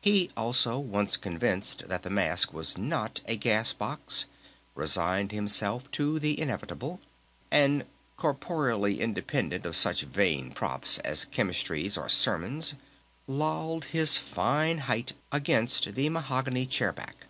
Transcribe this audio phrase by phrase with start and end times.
[0.00, 4.26] He also, once convinced that the mask was not a gas box,
[4.76, 7.00] resigned himself to the inevitable,
[7.50, 7.84] and
[8.16, 12.74] corporeally independent of such vain props as Chemistries or Sermons,
[13.26, 17.26] lolled his fine height against the mahogany chair back.